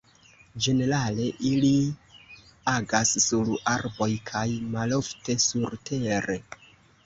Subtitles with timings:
[0.67, 1.69] Ĝenerale ili
[2.73, 6.43] agas sur arboj kaj malofte surtere.